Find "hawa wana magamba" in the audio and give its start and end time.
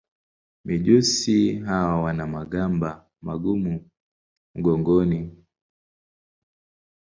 1.59-3.09